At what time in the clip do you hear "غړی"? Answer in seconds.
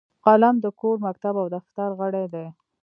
1.99-2.25